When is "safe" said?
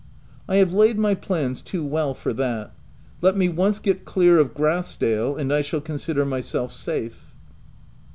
6.73-7.31